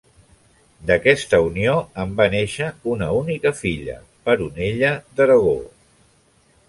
D'aquesta 0.91 1.39
unió 1.49 1.75
en 2.03 2.15
va 2.21 2.27
néixer 2.35 2.69
una 2.95 3.11
única 3.19 3.53
filla, 3.61 3.99
Peronella 4.31 4.95
d'Aragó. 5.21 5.55